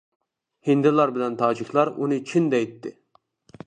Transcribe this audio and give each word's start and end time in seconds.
ھىندىلار 0.69 1.13
بىلەن 1.19 1.37
تاجىكلار 1.43 1.95
ئۇنى 1.97 2.21
چىن 2.33 2.53
دەيتتى. 2.57 2.99